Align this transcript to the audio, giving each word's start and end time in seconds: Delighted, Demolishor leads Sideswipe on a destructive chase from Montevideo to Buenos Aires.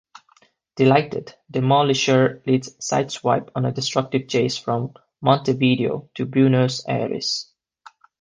Delighted, 0.77 1.35
Demolishor 1.51 2.41
leads 2.47 2.73
Sideswipe 2.77 3.51
on 3.53 3.65
a 3.65 3.71
destructive 3.71 4.27
chase 4.27 4.57
from 4.57 4.95
Montevideo 5.21 6.09
to 6.15 6.25
Buenos 6.25 6.83
Aires. 6.87 7.53